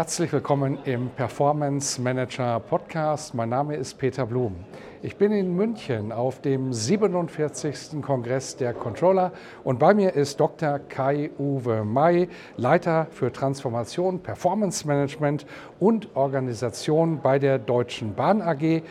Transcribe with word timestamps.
Herzlich 0.00 0.32
willkommen 0.32 0.78
im 0.86 1.10
Performance 1.10 2.00
Manager 2.00 2.58
Podcast. 2.58 3.34
Mein 3.34 3.50
Name 3.50 3.76
ist 3.76 3.98
Peter 3.98 4.24
Blum. 4.24 4.56
Ich 5.02 5.16
bin 5.16 5.30
in 5.30 5.54
München 5.54 6.10
auf 6.10 6.40
dem 6.40 6.72
47. 6.72 8.00
Kongress 8.00 8.56
der 8.56 8.72
Controller 8.72 9.30
und 9.62 9.78
bei 9.78 9.92
mir 9.92 10.14
ist 10.14 10.40
Dr. 10.40 10.78
Kai-Uwe 10.78 11.84
May, 11.84 12.30
Leiter 12.56 13.08
für 13.10 13.30
Transformation, 13.30 14.20
Performance 14.20 14.86
Management 14.86 15.44
und 15.78 16.16
Organisation 16.16 17.20
bei 17.20 17.38
der 17.38 17.58
Deutschen 17.58 18.14
Bahn 18.14 18.40
AG. 18.40 18.82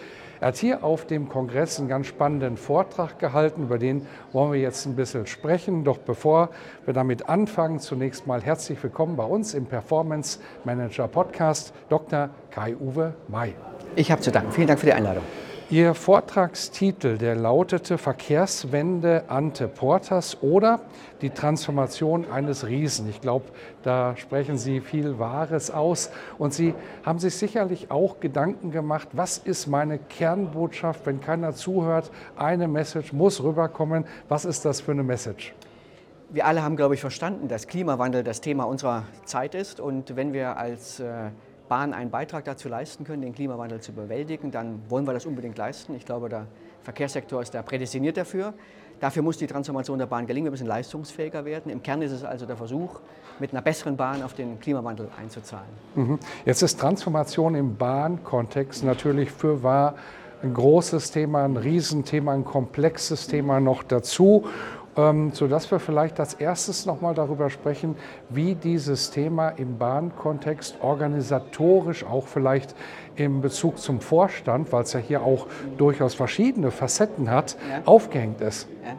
Er 0.42 0.50
hat 0.50 0.58
hier 0.58 0.86
auf 0.86 1.06
dem 1.06 1.28
Kongress 1.28 1.80
einen 1.80 1.90
ganz 1.90 2.08
spannenden 2.08 2.56
Vortrag 2.56 3.20
gehalten, 3.20 3.64
über 3.64 3.78
den 3.78 4.08
wollen 4.32 4.54
wir 4.54 4.60
jetzt 4.60 4.86
ein 4.86 4.96
bisschen 4.96 5.28
sprechen. 5.28 5.84
Doch 5.84 5.98
bevor 5.98 6.50
wir 6.86 6.94
damit 6.94 7.28
anfangen, 7.28 7.80
zunächst 7.80 8.26
mal 8.26 8.42
herzlich 8.42 8.82
willkommen 8.82 9.18
bei 9.18 9.26
uns 9.26 9.54
im 9.54 9.66
Performance 9.66 10.40
Manager 10.64 11.10
Podcast, 11.10 11.74
Dr. 11.90 12.30
Kai-Uwe 12.52 13.16
May. 13.28 13.54
Ich 13.98 14.12
habe 14.12 14.22
zu 14.22 14.32
danken. 14.32 14.54
Vielen 14.54 14.68
Dank 14.68 14.80
für 14.80 14.86
die 14.86 14.94
Einladung. 14.94 15.24
Ihr 15.72 15.94
Vortragstitel, 15.94 17.20
der 17.20 17.36
lautete 17.36 18.00
Verkehrswende 18.00 19.26
Ante 19.28 19.68
Portas 19.68 20.42
oder 20.42 20.80
die 21.22 21.30
Transformation 21.30 22.26
eines 22.32 22.66
Riesen. 22.66 23.08
Ich 23.08 23.22
glaube, 23.22 23.46
da 23.84 24.18
sprechen 24.18 24.58
Sie 24.58 24.82
viel 24.82 25.20
Wahres 25.20 25.70
aus. 25.70 26.10
Und 26.40 26.56
Sie 26.56 26.74
haben 27.06 27.20
sich 27.20 27.36
sicherlich 27.36 27.92
auch 27.92 28.20
Gedanken 28.20 28.72
gemacht, 28.72 29.10
was 29.12 29.38
ist 29.38 29.68
meine 29.68 30.00
Kernbotschaft, 30.00 31.06
wenn 31.06 31.22
keiner 31.22 31.54
zuhört? 31.54 32.10
Eine 32.36 32.68
Message 32.68 33.14
muss 33.14 33.44
rüberkommen. 33.44 34.06
Was 34.28 34.46
ist 34.46 34.66
das 34.66 34.82
für 34.82 34.94
eine 34.94 35.04
Message? 35.04 35.54
Wir 36.32 36.48
alle 36.48 36.64
haben, 36.64 36.78
glaube 36.78 36.96
ich, 36.96 37.02
verstanden, 37.02 37.48
dass 37.48 37.68
Klimawandel 37.68 38.24
das 38.24 38.42
Thema 38.42 38.64
unserer 38.64 39.04
Zeit 39.24 39.54
ist. 39.54 39.80
Und 39.80 40.16
wenn 40.16 40.34
wir 40.34 40.58
als 40.58 41.00
äh, 41.00 41.30
Bahn 41.70 41.94
einen 41.94 42.10
Beitrag 42.10 42.44
dazu 42.44 42.68
leisten 42.68 43.06
können, 43.06 43.22
den 43.22 43.34
Klimawandel 43.34 43.80
zu 43.80 43.94
bewältigen, 43.94 44.52
dann 44.52 44.82
wollen 44.90 45.06
wir 45.08 45.14
das 45.14 45.26
unbedingt 45.26 45.58
leisten. 45.58 45.96
Ich 45.96 46.06
glaube, 46.06 46.28
der 46.28 46.48
Verkehrssektor 46.82 47.42
ist 47.42 47.54
da 47.54 47.62
prädestiniert 47.62 48.18
dafür. 48.18 48.54
Dafür 49.00 49.24
muss 49.24 49.38
die 49.38 49.48
Transformation 49.48 49.98
der 49.98 50.08
Bahn 50.08 50.28
gelingen. 50.28 50.48
Wir 50.48 50.52
müssen 50.52 50.68
leistungsfähiger 50.68 51.46
werden. 51.46 51.72
Im 51.72 51.82
Kern 51.82 52.02
ist 52.02 52.12
es 52.12 52.26
also 52.26 52.46
der 52.46 52.58
Versuch, 52.58 53.00
mit 53.40 53.52
einer 53.52 53.62
besseren 53.62 53.96
Bahn 53.96 54.22
auf 54.24 54.34
den 54.34 54.60
Klimawandel 54.60 55.08
einzuzahlen. 55.18 55.70
Mhm. 55.96 56.20
Jetzt 56.44 56.62
ist 56.62 56.80
Transformation 56.80 57.56
im 57.56 57.78
Bahnkontext 57.78 58.84
natürlich 58.84 59.32
für 59.32 59.64
wahr 59.64 59.96
ein 60.42 60.54
großes 60.54 61.12
Thema, 61.12 61.46
ein 61.46 61.58
Riesenthema, 61.58 62.34
ein 62.34 62.46
komplexes 62.46 63.28
Thema 63.28 63.60
noch 63.60 63.84
dazu 63.84 64.46
ähm, 65.00 65.32
sodass 65.32 65.72
wir 65.72 65.80
vielleicht 65.80 66.20
als 66.20 66.34
erstes 66.34 66.86
nochmal 66.86 67.14
darüber 67.14 67.50
sprechen, 67.50 67.96
wie 68.30 68.56
dieses 68.56 69.12
Thema 69.12 69.50
im 69.50 69.78
Bahnkontext 69.78 70.78
organisatorisch 70.82 72.04
auch 72.04 72.28
vielleicht 72.28 72.76
im 73.16 73.42
Bezug 73.42 73.80
zum 73.80 74.02
Vorstand, 74.02 74.72
weil 74.74 74.84
es 74.84 74.94
ja 74.94 75.00
hier 75.00 75.24
auch 75.24 75.48
durchaus 75.78 76.16
verschiedene 76.16 76.72
Facetten 76.72 77.32
hat, 77.32 77.56
ja. 77.70 77.82
aufgehängt 77.86 78.42
ist. 78.42 78.68
Ja. 78.84 78.94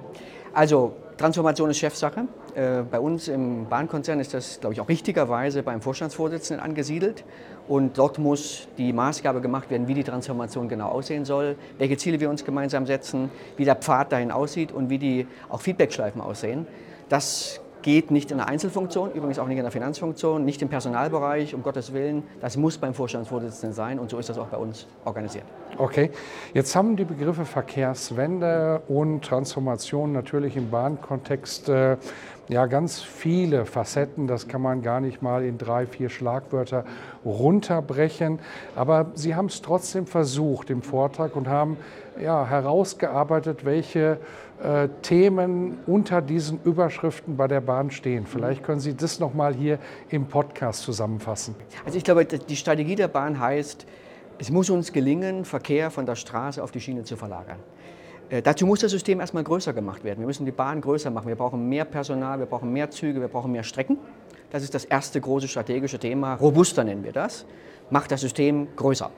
Also 0.54 0.94
Transformation 1.18 1.68
ist 1.68 1.78
Chefsache. 1.78 2.24
Äh, 2.54 2.82
bei 2.90 3.00
uns 3.00 3.28
im 3.28 3.66
Bahnkonzern 3.66 4.20
ist 4.20 4.34
das, 4.34 4.60
glaube 4.60 4.74
ich, 4.74 4.80
auch 4.80 4.88
richtigerweise 4.88 5.62
beim 5.62 5.80
Vorstandsvorsitzenden 5.80 6.64
angesiedelt. 6.64 7.24
Und 7.68 7.98
dort 7.98 8.18
muss 8.18 8.68
die 8.78 8.92
Maßgabe 8.92 9.40
gemacht 9.40 9.70
werden, 9.70 9.86
wie 9.86 9.94
die 9.94 10.04
Transformation 10.04 10.68
genau 10.68 10.88
aussehen 10.88 11.24
soll, 11.24 11.56
welche 11.78 11.96
Ziele 11.96 12.18
wir 12.20 12.28
uns 12.30 12.44
gemeinsam 12.44 12.86
setzen, 12.86 13.30
wie 13.56 13.64
der 13.64 13.76
Pfad 13.76 14.12
dahin 14.12 14.30
aussieht 14.30 14.72
und 14.72 14.90
wie 14.90 14.98
die 14.98 15.26
auch 15.48 15.60
Feedbackschleifen 15.60 16.20
aussehen. 16.20 16.66
Das 17.08 17.60
geht 17.82 18.10
nicht 18.10 18.30
in 18.30 18.38
der 18.38 18.48
Einzelfunktion, 18.48 19.12
übrigens 19.12 19.38
auch 19.38 19.46
nicht 19.46 19.58
in 19.58 19.62
der 19.62 19.72
Finanzfunktion, 19.72 20.44
nicht 20.44 20.62
im 20.62 20.68
Personalbereich, 20.68 21.54
um 21.54 21.62
Gottes 21.62 21.92
Willen. 21.92 22.22
Das 22.40 22.56
muss 22.56 22.78
beim 22.78 22.94
Vorstandsvorsitzenden 22.94 23.74
sein 23.74 23.98
und 23.98 24.10
so 24.10 24.18
ist 24.18 24.28
das 24.28 24.38
auch 24.38 24.48
bei 24.48 24.56
uns 24.56 24.86
organisiert. 25.04 25.44
Okay, 25.78 26.10
jetzt 26.52 26.74
haben 26.76 26.96
die 26.96 27.04
Begriffe 27.04 27.44
Verkehrswende 27.44 28.82
und 28.88 29.24
Transformation 29.24 30.12
natürlich 30.12 30.56
im 30.56 30.70
Bahnkontext 30.70 31.68
äh, 31.68 31.96
ja 32.50 32.66
ganz 32.66 33.00
viele 33.00 33.64
Facetten. 33.64 34.26
Das 34.26 34.48
kann 34.48 34.60
man 34.60 34.82
gar 34.82 35.00
nicht 35.00 35.22
mal 35.22 35.44
in 35.44 35.56
drei, 35.56 35.86
vier 35.86 36.08
Schlagwörter 36.08 36.84
runterbrechen. 37.24 38.40
Aber 38.74 39.12
Sie 39.14 39.34
haben 39.34 39.46
es 39.46 39.62
trotzdem 39.62 40.06
versucht 40.06 40.68
im 40.68 40.82
Vortrag 40.82 41.36
und 41.36 41.48
haben 41.48 41.76
ja, 42.22 42.46
herausgearbeitet, 42.46 43.64
welche 43.64 44.18
äh, 44.62 44.88
Themen 45.02 45.78
unter 45.86 46.22
diesen 46.22 46.60
Überschriften 46.64 47.36
bei 47.36 47.48
der 47.48 47.60
Bahn 47.60 47.90
stehen. 47.90 48.26
Vielleicht 48.26 48.62
können 48.62 48.80
Sie 48.80 48.94
das 48.94 49.20
nochmal 49.20 49.54
hier 49.54 49.78
im 50.08 50.26
Podcast 50.26 50.82
zusammenfassen. 50.82 51.54
Also 51.84 51.98
ich 51.98 52.04
glaube, 52.04 52.24
die 52.24 52.56
Strategie 52.56 52.94
der 52.94 53.08
Bahn 53.08 53.38
heißt, 53.38 53.86
es 54.38 54.50
muss 54.50 54.70
uns 54.70 54.92
gelingen, 54.92 55.44
Verkehr 55.44 55.90
von 55.90 56.06
der 56.06 56.16
Straße 56.16 56.62
auf 56.62 56.70
die 56.70 56.80
Schiene 56.80 57.04
zu 57.04 57.16
verlagern. 57.16 57.58
Äh, 58.30 58.42
dazu 58.42 58.64
muss 58.66 58.80
das 58.80 58.92
System 58.92 59.20
erstmal 59.20 59.44
größer 59.44 59.72
gemacht 59.72 60.04
werden. 60.04 60.20
Wir 60.20 60.26
müssen 60.26 60.46
die 60.46 60.52
Bahn 60.52 60.80
größer 60.80 61.10
machen. 61.10 61.28
Wir 61.28 61.36
brauchen 61.36 61.68
mehr 61.68 61.84
Personal, 61.84 62.38
wir 62.38 62.46
brauchen 62.46 62.72
mehr 62.72 62.90
Züge, 62.90 63.20
wir 63.20 63.28
brauchen 63.28 63.52
mehr 63.52 63.64
Strecken. 63.64 63.98
Das 64.50 64.62
ist 64.62 64.74
das 64.74 64.84
erste 64.84 65.20
große 65.20 65.48
strategische 65.48 65.98
Thema. 65.98 66.34
Robuster 66.34 66.84
nennen 66.84 67.04
wir 67.04 67.12
das. 67.12 67.44
Macht 67.90 68.12
das 68.12 68.20
System 68.20 68.68
größer. 68.76 69.10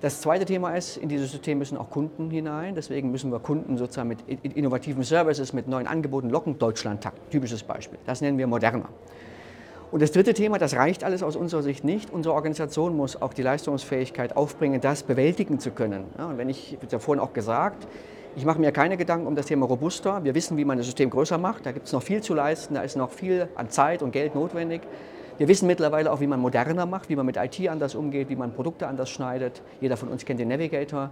Das 0.00 0.20
zweite 0.20 0.44
Thema 0.44 0.76
ist, 0.76 0.96
in 0.96 1.08
dieses 1.08 1.32
System 1.32 1.58
müssen 1.58 1.76
auch 1.76 1.90
Kunden 1.90 2.30
hinein. 2.30 2.76
Deswegen 2.76 3.10
müssen 3.10 3.32
wir 3.32 3.40
Kunden 3.40 3.76
sozusagen 3.76 4.08
mit 4.08 4.18
innovativen 4.56 5.02
Services, 5.02 5.52
mit 5.52 5.66
neuen 5.66 5.88
Angeboten 5.88 6.30
locken. 6.30 6.56
Deutschlandtakt, 6.58 7.30
typisches 7.30 7.64
Beispiel. 7.64 7.98
Das 8.06 8.20
nennen 8.20 8.38
wir 8.38 8.46
moderner. 8.46 8.88
Und 9.90 10.02
das 10.02 10.12
dritte 10.12 10.34
Thema, 10.34 10.58
das 10.58 10.76
reicht 10.76 11.02
alles 11.02 11.22
aus 11.22 11.34
unserer 11.34 11.62
Sicht 11.62 11.82
nicht. 11.82 12.12
Unsere 12.12 12.34
Organisation 12.34 12.96
muss 12.96 13.20
auch 13.20 13.32
die 13.32 13.42
Leistungsfähigkeit 13.42 14.36
aufbringen, 14.36 14.80
das 14.80 15.02
bewältigen 15.02 15.58
zu 15.58 15.70
können. 15.70 16.04
Ja, 16.16 16.26
und 16.26 16.38
wenn 16.38 16.48
ich, 16.48 16.76
ich 16.80 16.92
ja 16.92 16.98
vorhin 16.98 17.20
auch 17.20 17.32
gesagt, 17.32 17.88
ich 18.36 18.44
mache 18.44 18.60
mir 18.60 18.70
keine 18.70 18.96
Gedanken 18.96 19.26
um 19.26 19.34
das 19.34 19.46
Thema 19.46 19.66
robuster. 19.66 20.22
Wir 20.22 20.34
wissen, 20.34 20.56
wie 20.56 20.64
man 20.64 20.76
das 20.76 20.86
System 20.86 21.10
größer 21.10 21.38
macht. 21.38 21.66
Da 21.66 21.72
gibt 21.72 21.86
es 21.86 21.92
noch 21.92 22.02
viel 22.02 22.22
zu 22.22 22.34
leisten. 22.34 22.74
Da 22.74 22.82
ist 22.82 22.96
noch 22.96 23.10
viel 23.10 23.48
an 23.56 23.68
Zeit 23.68 24.00
und 24.02 24.12
Geld 24.12 24.36
notwendig. 24.36 24.82
Wir 25.38 25.46
wissen 25.46 25.68
mittlerweile 25.68 26.10
auch, 26.10 26.18
wie 26.20 26.26
man 26.26 26.40
moderner 26.40 26.84
macht, 26.84 27.08
wie 27.08 27.14
man 27.14 27.24
mit 27.24 27.36
IT 27.36 27.68
anders 27.68 27.94
umgeht, 27.94 28.28
wie 28.28 28.34
man 28.34 28.52
Produkte 28.52 28.88
anders 28.88 29.08
schneidet. 29.08 29.62
Jeder 29.80 29.96
von 29.96 30.08
uns 30.08 30.24
kennt 30.24 30.40
den 30.40 30.48
Navigator. 30.48 31.10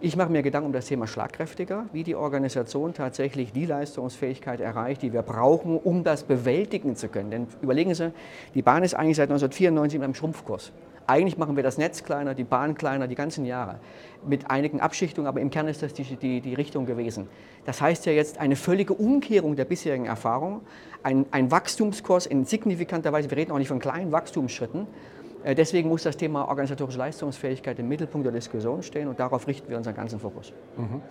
Ich 0.00 0.16
mache 0.16 0.32
mir 0.32 0.42
Gedanken 0.42 0.68
um 0.68 0.72
das 0.72 0.86
Thema 0.86 1.06
schlagkräftiger, 1.06 1.84
wie 1.92 2.02
die 2.02 2.16
Organisation 2.16 2.94
tatsächlich 2.94 3.52
die 3.52 3.66
Leistungsfähigkeit 3.66 4.60
erreicht, 4.60 5.02
die 5.02 5.12
wir 5.12 5.20
brauchen, 5.20 5.76
um 5.76 6.02
das 6.02 6.24
bewältigen 6.24 6.96
zu 6.96 7.08
können. 7.08 7.30
Denn 7.30 7.46
überlegen 7.60 7.94
Sie, 7.94 8.12
die 8.54 8.62
Bahn 8.62 8.84
ist 8.84 8.94
eigentlich 8.94 9.18
seit 9.18 9.28
1994 9.28 9.98
in 9.98 10.02
einem 10.02 10.14
Schrumpfkurs. 10.14 10.72
Eigentlich 11.06 11.38
machen 11.38 11.56
wir 11.56 11.62
das 11.62 11.78
Netz 11.78 12.04
kleiner, 12.04 12.34
die 12.34 12.44
Bahn 12.44 12.74
kleiner, 12.74 13.08
die 13.08 13.14
ganzen 13.14 13.44
Jahre. 13.44 13.80
Mit 14.26 14.50
einigen 14.50 14.80
Abschichtungen, 14.80 15.26
aber 15.26 15.40
im 15.40 15.50
Kern 15.50 15.68
ist 15.68 15.82
das 15.82 15.92
die, 15.94 16.04
die, 16.16 16.40
die 16.40 16.54
Richtung 16.54 16.86
gewesen. 16.86 17.28
Das 17.64 17.80
heißt 17.80 18.06
ja 18.06 18.12
jetzt 18.12 18.38
eine 18.38 18.56
völlige 18.56 18.94
Umkehrung 18.94 19.56
der 19.56 19.64
bisherigen 19.64 20.06
Erfahrung, 20.06 20.62
ein, 21.02 21.26
ein 21.30 21.50
Wachstumskurs 21.50 22.26
in 22.26 22.44
signifikanter 22.44 23.12
Weise, 23.12 23.30
wir 23.30 23.36
reden 23.36 23.52
auch 23.52 23.58
nicht 23.58 23.68
von 23.68 23.80
kleinen 23.80 24.12
Wachstumsschritten. 24.12 24.86
Äh, 25.44 25.54
deswegen 25.54 25.88
muss 25.88 26.02
das 26.02 26.16
Thema 26.16 26.48
organisatorische 26.48 26.98
Leistungsfähigkeit 26.98 27.78
im 27.78 27.88
Mittelpunkt 27.88 28.24
der 28.24 28.32
Diskussion 28.32 28.82
stehen 28.82 29.08
und 29.08 29.18
darauf 29.18 29.46
richten 29.46 29.68
wir 29.68 29.76
unseren 29.76 29.96
ganzen 29.96 30.20
Fokus. 30.20 30.52
Mhm. 30.76 31.02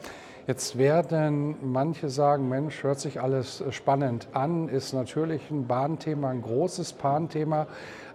Jetzt 0.48 0.78
werden 0.78 1.56
manche 1.62 2.10
sagen, 2.10 2.50
Mensch, 2.50 2.82
hört 2.82 3.00
sich 3.00 3.22
alles 3.22 3.64
spannend 3.70 4.28
an, 4.34 4.70
ist 4.70 4.92
natürlich 4.92 5.52
ein 5.52 5.68
Bahnthema, 5.68 6.32
ein 6.32 6.42
großes 6.42 6.94
Bahnthema 6.94 7.68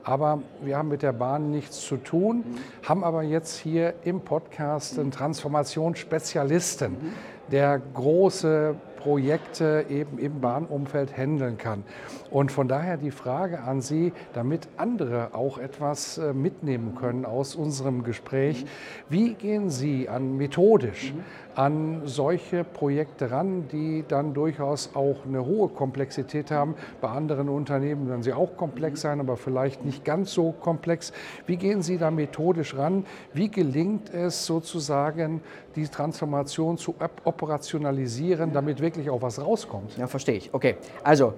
aber 0.06 0.40
wir 0.62 0.78
haben 0.78 0.88
mit 0.88 1.02
der 1.02 1.12
Bahn 1.12 1.50
nichts 1.50 1.80
zu 1.80 1.96
tun, 1.96 2.36
mhm. 2.38 2.88
haben 2.88 3.04
aber 3.04 3.24
jetzt 3.24 3.58
hier 3.58 3.94
im 4.04 4.20
Podcast 4.20 4.98
einen 5.00 5.10
Transformationsspezialisten, 5.10 6.92
mhm. 6.92 7.12
der 7.50 7.80
große 7.92 8.76
Projekte 8.98 9.84
eben 9.88 10.18
im 10.18 10.40
Bahnumfeld 10.40 11.16
handeln 11.16 11.58
kann. 11.58 11.82
Und 12.30 12.52
von 12.52 12.68
daher 12.68 12.96
die 12.96 13.10
Frage 13.10 13.60
an 13.60 13.80
Sie, 13.80 14.12
damit 14.32 14.68
andere 14.76 15.30
auch 15.32 15.58
etwas 15.58 16.18
äh, 16.18 16.32
mitnehmen 16.32 16.94
können 16.94 17.24
aus 17.24 17.56
unserem 17.56 18.04
Gespräch. 18.04 18.64
Wie 19.08 19.34
gehen 19.34 19.70
Sie 19.70 20.08
an 20.08 20.36
methodisch 20.36 21.14
an 21.56 22.02
solche 22.04 22.64
Projekte 22.64 23.30
ran, 23.30 23.66
die 23.72 24.04
dann 24.06 24.34
durchaus 24.34 24.90
auch 24.94 25.16
eine 25.26 25.44
hohe 25.44 25.68
Komplexität 25.68 26.50
haben? 26.50 26.74
Bei 27.00 27.08
anderen 27.08 27.48
Unternehmen 27.48 28.08
werden 28.08 28.22
sie 28.22 28.32
auch 28.32 28.56
komplex 28.56 29.00
sein, 29.00 29.20
aber 29.20 29.36
vielleicht 29.36 29.84
nicht 29.84 30.04
ganz 30.04 30.32
so 30.32 30.52
komplex. 30.52 31.12
Wie 31.46 31.56
gehen 31.56 31.82
Sie 31.82 31.98
da 31.98 32.10
methodisch 32.10 32.76
ran? 32.76 33.06
Wie 33.32 33.50
gelingt 33.50 34.12
es 34.12 34.46
sozusagen, 34.46 35.40
die 35.74 35.88
Transformation 35.88 36.76
zu 36.76 36.94
operationalisieren, 37.24 38.52
damit 38.52 38.80
wirklich 38.80 39.08
auch 39.10 39.22
was 39.22 39.40
rauskommt? 39.42 39.96
Ja, 39.96 40.06
verstehe 40.06 40.36
ich. 40.36 40.52
Okay, 40.52 40.76
also 41.02 41.34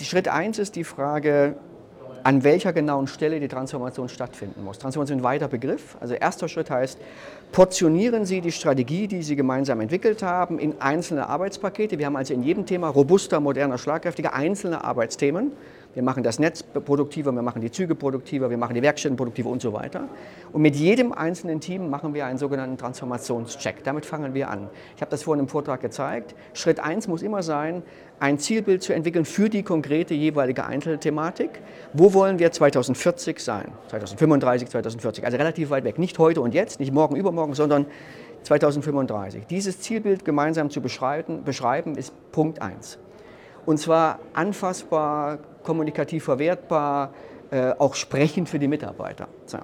Schritt 0.00 0.28
1 0.28 0.58
ist 0.58 0.76
die 0.76 0.84
Frage, 0.84 1.56
an 2.24 2.44
welcher 2.44 2.72
genauen 2.72 3.06
Stelle 3.06 3.40
die 3.40 3.48
Transformation 3.48 4.08
stattfinden 4.08 4.64
muss. 4.64 4.78
Transformation 4.78 5.18
ist 5.18 5.22
ein 5.22 5.24
weiter 5.24 5.48
Begriff. 5.48 5.96
Also 6.00 6.14
erster 6.14 6.48
Schritt 6.48 6.70
heißt, 6.70 6.98
portionieren 7.52 8.26
Sie 8.26 8.40
die 8.40 8.52
Strategie, 8.52 9.06
die 9.06 9.22
Sie 9.22 9.36
gemeinsam 9.36 9.80
entwickelt 9.80 10.22
haben, 10.22 10.58
in 10.58 10.80
einzelne 10.80 11.28
Arbeitspakete. 11.28 11.98
Wir 11.98 12.06
haben 12.06 12.16
also 12.16 12.34
in 12.34 12.42
jedem 12.42 12.66
Thema 12.66 12.88
robuster, 12.88 13.40
moderner, 13.40 13.78
schlagkräftiger 13.78 14.34
einzelne 14.34 14.84
Arbeitsthemen. 14.84 15.52
Wir 15.92 16.04
machen 16.04 16.22
das 16.22 16.38
Netz 16.38 16.62
produktiver, 16.62 17.32
wir 17.32 17.42
machen 17.42 17.60
die 17.60 17.70
Züge 17.70 17.96
produktiver, 17.96 18.48
wir 18.48 18.56
machen 18.56 18.74
die 18.74 18.82
Werkstätten 18.82 19.16
produktiver 19.16 19.50
und 19.50 19.60
so 19.60 19.72
weiter. 19.72 20.08
Und 20.52 20.62
mit 20.62 20.76
jedem 20.76 21.12
einzelnen 21.12 21.60
Team 21.60 21.90
machen 21.90 22.14
wir 22.14 22.26
einen 22.26 22.38
sogenannten 22.38 22.78
Transformationscheck. 22.78 23.82
Damit 23.82 24.06
fangen 24.06 24.32
wir 24.32 24.50
an. 24.50 24.68
Ich 24.94 25.02
habe 25.02 25.10
das 25.10 25.24
vorhin 25.24 25.40
im 25.40 25.48
Vortrag 25.48 25.80
gezeigt. 25.80 26.36
Schritt 26.52 26.78
1 26.78 27.08
muss 27.08 27.22
immer 27.22 27.42
sein, 27.42 27.82
ein 28.20 28.38
Zielbild 28.38 28.84
zu 28.84 28.92
entwickeln 28.92 29.24
für 29.24 29.48
die 29.48 29.64
konkrete 29.64 30.14
jeweilige 30.14 30.64
Einzelthematik. 30.64 31.60
Wo 31.92 32.14
wollen 32.14 32.38
wir 32.38 32.52
2040 32.52 33.40
sein? 33.40 33.72
2035, 33.88 34.68
2040, 34.68 35.24
also 35.24 35.38
relativ 35.38 35.70
weit 35.70 35.82
weg. 35.82 35.98
Nicht 35.98 36.20
heute 36.20 36.40
und 36.40 36.54
jetzt, 36.54 36.78
nicht 36.78 36.92
morgen, 36.92 37.16
übermorgen, 37.16 37.54
sondern 37.54 37.86
2035. 38.44 39.46
Dieses 39.46 39.80
Zielbild 39.80 40.24
gemeinsam 40.24 40.70
zu 40.70 40.80
beschreiben, 40.80 41.42
beschreiben 41.44 41.96
ist 41.96 42.14
Punkt 42.30 42.62
1. 42.62 42.98
Und 43.66 43.78
zwar 43.78 44.18
anfassbar, 44.32 45.38
kommunikativ 45.62 46.24
verwertbar, 46.24 47.12
äh, 47.50 47.72
auch 47.78 47.94
sprechend 47.94 48.48
für 48.48 48.58
die 48.58 48.68
Mitarbeiter. 48.68 49.28
So. 49.46 49.58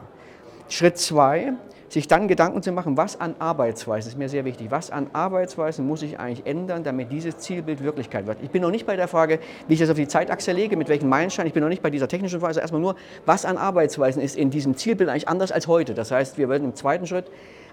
Schritt 0.69 0.99
2, 0.99 1.53
sich 1.89 2.09
dann 2.09 2.29
Gedanken 2.29 2.63
zu 2.63 2.73
machen, 2.73 2.97
was 2.97 3.21
an 3.21 3.37
Arbeitsweisen, 3.39 4.11
ist 4.11 4.19
mir 4.19 4.29
sehr 4.29 4.45
wichtig, 4.45 4.71
was 4.71 4.91
an 4.91 5.09
Arbeitsweisen 5.13 5.87
muss 5.87 6.03
ich 6.03 6.19
eigentlich 6.19 6.47
ändern, 6.47 6.83
damit 6.83 7.13
dieses 7.13 7.39
Zielbild 7.39 7.83
Wirklichkeit 7.83 8.27
wird. 8.27 8.39
Ich 8.43 8.51
bin 8.51 8.63
noch 8.63 8.71
nicht 8.71 8.87
bei 8.87 8.97
der 8.97 9.09
Frage, 9.09 9.39
wie 9.69 9.75
ich 9.75 9.81
das 9.81 9.91
auf 9.91 9.97
die 9.97 10.09
Zeitachse 10.09 10.53
lege, 10.53 10.77
mit 10.77 10.89
welchen 10.89 11.09
Meilensteinen, 11.09 11.47
ich 11.47 11.55
bin 11.55 11.63
noch 11.63 11.69
nicht 11.69 11.83
bei 11.83 11.91
dieser 11.91 12.09
technischen 12.09 12.41
Phase, 12.41 12.61
erstmal 12.61 12.81
nur, 12.81 12.97
was 13.25 13.45
an 13.45 13.57
Arbeitsweisen 13.57 14.21
ist 14.21 14.37
in 14.37 14.51
diesem 14.51 14.77
Zielbild 14.77 15.09
eigentlich 15.09 15.29
anders 15.29 15.53
als 15.53 15.69
heute. 15.69 15.95
Das 15.95 16.11
heißt, 16.11 16.39
wir 16.39 16.49
werden 16.49 16.65
im 16.65 16.75
zweiten 16.75 17.07
Schritt 17.07 17.27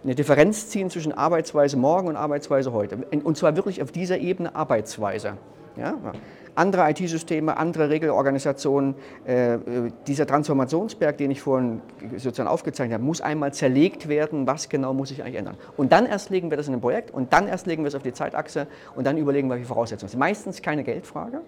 eine 0.03 0.15
Differenz 0.15 0.69
ziehen 0.69 0.89
zwischen 0.89 1.13
Arbeitsweise 1.13 1.77
morgen 1.77 2.07
und 2.07 2.15
Arbeitsweise 2.15 2.73
heute. 2.73 2.97
Und 3.23 3.37
zwar 3.37 3.55
wirklich 3.55 3.81
auf 3.81 3.91
dieser 3.91 4.17
Ebene 4.17 4.55
Arbeitsweise. 4.55 5.37
Ja? 5.77 5.95
andere 6.55 6.89
IT-Systeme, 6.89 7.57
andere 7.57 7.89
Regelorganisationen. 7.89 8.95
Äh, 9.25 9.57
dieser 10.07 10.27
Transformationsberg, 10.27 11.17
den 11.17 11.31
ich 11.31 11.41
vorhin 11.41 11.81
sozusagen 12.17 12.49
aufgezeichnet 12.49 12.95
habe, 12.95 13.03
muss 13.03 13.21
einmal 13.21 13.53
zerlegt 13.53 14.07
werden, 14.07 14.45
was 14.47 14.69
genau 14.69 14.93
muss 14.93 15.09
sich 15.09 15.23
eigentlich 15.23 15.35
ändern. 15.35 15.57
Und 15.77 15.91
dann 15.91 16.05
erst 16.05 16.29
legen 16.29 16.49
wir 16.49 16.57
das 16.57 16.67
in 16.67 16.73
ein 16.73 16.81
Projekt 16.81 17.11
und 17.11 17.33
dann 17.33 17.47
erst 17.47 17.65
legen 17.65 17.83
wir 17.83 17.87
es 17.87 17.95
auf 17.95 18.03
die 18.03 18.13
Zeitachse 18.13 18.67
und 18.95 19.05
dann 19.05 19.17
überlegen 19.17 19.47
wir, 19.47 19.55
welche 19.55 19.67
Voraussetzungen 19.67 20.09
sind. 20.09 20.19
Meistens 20.19 20.61
keine 20.61 20.83
Geldfrage, 20.83 21.41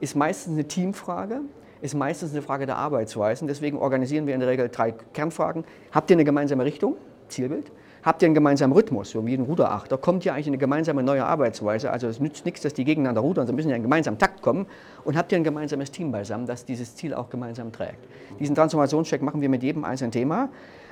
ist 0.00 0.14
meistens 0.14 0.52
eine 0.54 0.64
Teamfrage, 0.64 1.40
ist 1.80 1.94
meistens 1.94 2.32
eine 2.32 2.42
Frage 2.42 2.66
der 2.66 2.76
Arbeitsweisen. 2.76 3.48
Deswegen 3.48 3.78
organisieren 3.78 4.26
wir 4.26 4.34
in 4.34 4.40
der 4.40 4.48
Regel 4.48 4.68
drei 4.68 4.92
Kernfragen. 5.12 5.64
Habt 5.92 6.10
ihr 6.10 6.16
eine 6.16 6.24
gemeinsame 6.24 6.64
Richtung? 6.64 6.96
Zielbild 7.28 7.72
habt 8.04 8.22
ihr 8.22 8.26
einen 8.26 8.34
gemeinsamen 8.34 8.72
Rhythmus, 8.72 9.10
so 9.10 9.24
wie 9.26 9.34
ein 9.34 9.42
Ruderachter, 9.42 9.96
kommt 9.96 10.24
ja 10.24 10.34
eigentlich 10.34 10.48
eine 10.48 10.58
gemeinsame 10.58 11.02
neue 11.02 11.24
Arbeitsweise. 11.24 11.90
Also 11.90 12.06
es 12.06 12.20
nützt 12.20 12.44
nichts, 12.44 12.60
dass 12.60 12.74
die 12.74 12.84
gegeneinander 12.84 13.22
rudern, 13.22 13.46
sie 13.46 13.52
müssen 13.52 13.70
ja 13.70 13.74
einen 13.74 13.82
gemeinsamen 13.82 14.18
Takt 14.18 14.42
kommen. 14.42 14.66
Und 15.04 15.16
habt 15.16 15.32
ihr 15.32 15.36
ein 15.36 15.44
gemeinsames 15.44 15.90
Team 15.90 16.12
beisammen, 16.12 16.46
das 16.46 16.64
dieses 16.64 16.94
Ziel 16.96 17.14
auch 17.14 17.30
gemeinsam 17.30 17.72
trägt. 17.72 18.06
Diesen 18.38 18.54
Transformationscheck 18.54 19.22
machen 19.22 19.40
wir 19.40 19.48
mit 19.48 19.62
jedem 19.62 19.84
einzelnen 19.84 20.12
Thema. 20.12 20.50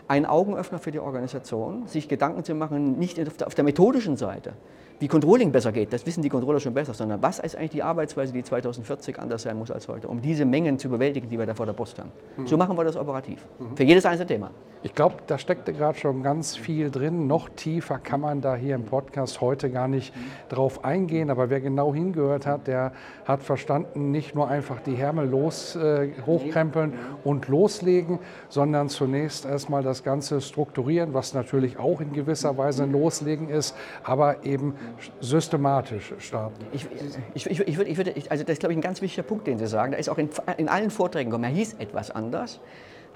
Ein 0.09 0.27
Augenöffner 0.27 0.79
für 0.79 0.91
die 0.91 0.99
Organisation, 0.99 1.87
sich 1.87 2.09
Gedanken 2.09 2.45
zu 2.45 2.55
machen, 2.55 2.99
nicht 2.99 3.21
auf 3.21 3.37
der, 3.37 3.47
auf 3.47 3.55
der 3.55 3.65
methodischen 3.65 4.17
Seite, 4.17 4.55
wie 5.03 5.09
Controlling 5.09 5.51
besser 5.51 5.73
geht, 5.73 5.93
das 5.93 6.07
wissen 6.07 6.23
die 6.23 6.29
Controller 6.29 6.61
schon 6.61 6.75
besser, 6.75 6.95
sondern 6.95 7.21
was 7.21 7.41
ist 7.41 7.57
eigentlich 7.57 7.71
die 7.73 7.83
Arbeitsweise, 7.83 8.33
die 8.33 8.45
2040 8.45 9.19
anders 9.19 9.43
sein 9.43 9.59
muss 9.59 9.73
als 9.73 9.89
heute, 9.89 10.07
um 10.07 10.23
diese 10.23 10.45
Mengen 10.45 10.79
zu 10.79 10.89
bewältigen, 10.89 11.29
die 11.29 11.37
wir 11.37 11.45
da 11.45 11.55
vor 11.55 11.67
der 11.67 11.73
Brust 11.73 11.99
haben. 11.99 12.13
Mhm. 12.37 12.47
So 12.47 12.57
machen 12.57 12.79
wir 12.79 12.85
das 12.85 12.97
operativ. 12.97 13.45
Mhm. 13.59 13.77
Für 13.77 13.83
jedes 13.83 14.07
einzelne 14.07 14.29
Thema. 14.29 14.53
Ich 14.85 14.95
glaube, 14.97 15.17
da 15.29 15.39
steckte 15.39 15.73
gerade 15.73 15.99
schon 15.99 16.25
ganz 16.25 16.57
viel 16.57 16.91
drin. 16.91 17.29
Noch 17.29 17.49
tiefer 17.49 17.99
kann 17.99 18.21
man 18.21 18.41
da 18.41 18.57
hier 18.57 18.75
im 18.75 18.85
Podcast 18.85 19.41
heute 19.41 19.71
gar 19.71 19.87
nicht 19.87 20.15
mhm. 20.15 20.21
drauf 20.49 20.85
eingehen. 20.85 21.31
Aber 21.31 21.51
wer 21.51 21.61
genau 21.61 21.95
hingehört 21.95 22.47
hat, 22.47 22.67
der 22.69 22.93
hat 23.25 23.43
verstanden, 23.43 24.11
nicht 24.11 24.35
nur 24.35 24.49
einfach 24.49 24.81
die 24.81 24.95
Härmel 24.95 25.29
los, 25.29 25.77
äh, 25.77 26.11
hochkrempeln 26.27 26.95
und 27.23 27.47
loslegen, 27.47 28.19
sondern 28.49 28.89
zunächst 28.89 29.47
erstmal 29.47 29.83
das 29.83 30.03
Ganze 30.03 30.41
strukturieren, 30.41 31.15
was 31.15 31.35
natürlich 31.35 31.79
auch 31.79 32.01
in 32.01 32.13
gewisser 32.13 32.57
Weise 32.57 32.85
ein 32.85 32.93
Loslegen 32.93 33.49
ist, 33.49 33.77
aber 34.03 34.45
eben 34.45 34.75
systematisch 35.21 36.15
starten. 36.19 36.65
Ich, 36.73 36.87
ich, 37.35 37.47
ich, 37.47 37.61
ich 37.61 37.77
würde, 37.77 37.91
ich 37.91 37.97
würde, 37.97 38.15
also 38.29 38.45
das 38.45 38.55
ist, 38.55 38.61
glaube 38.61 38.73
ich, 38.73 38.79
ein 38.79 38.83
ganz 38.83 39.03
wichtiger 39.03 39.23
Punkt, 39.23 39.47
den 39.47 39.59
Sie 39.59 39.67
sagen. 39.67 39.93
Da 39.93 39.99
ist 39.99 40.09
auch 40.09 40.19
in, 40.19 40.31
in 40.57 40.69
allen 40.69 40.91
Vorträgen 40.91 41.31
gekommen, 41.31 41.45
er 41.45 41.51
hieß 41.51 41.75
etwas 41.75 42.11
anders. 42.11 42.61